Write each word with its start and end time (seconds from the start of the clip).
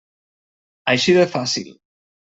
Així 0.95 1.17
de 1.19 1.29
fàcil. 1.37 1.73